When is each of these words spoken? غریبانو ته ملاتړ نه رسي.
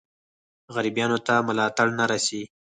غریبانو 0.75 1.17
ته 1.27 1.33
ملاتړ 1.47 1.87
نه 1.99 2.05
رسي. 2.11 2.41